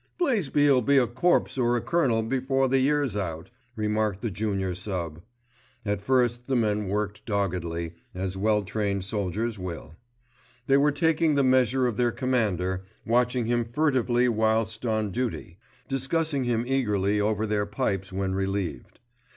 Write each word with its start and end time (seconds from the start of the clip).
"Blaisby'll 0.17 0.81
be 0.81 0.97
a 0.97 1.05
corpse 1.05 1.59
or 1.59 1.77
a 1.77 1.79
colonel 1.81 2.23
before 2.23 2.67
the 2.67 2.79
year's 2.79 3.15
out," 3.15 3.51
remarked 3.75 4.21
the 4.21 4.31
junior 4.31 4.73
sub. 4.73 5.21
At 5.85 6.01
first 6.01 6.47
the 6.47 6.55
men 6.55 6.87
worked 6.87 7.23
doggedly, 7.27 7.93
as 8.15 8.35
well 8.35 8.63
trained 8.63 9.03
soldiers 9.03 9.59
will. 9.59 9.95
They 10.65 10.77
were 10.77 10.91
taking 10.91 11.35
the 11.35 11.43
measure 11.43 11.85
of 11.85 11.97
their 11.97 12.11
commander, 12.11 12.83
watching 13.05 13.45
him 13.45 13.63
furtively 13.63 14.27
whilst 14.27 14.87
on 14.87 15.11
duty, 15.11 15.59
discussing 15.87 16.45
him 16.45 16.65
eagerly 16.67 17.21
over 17.21 17.45
their 17.45 17.67
pipes 17.67 18.11
when 18.11 18.33
relieved. 18.33 18.99